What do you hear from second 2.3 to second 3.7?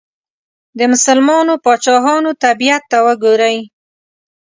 طبیعت ته وګورئ.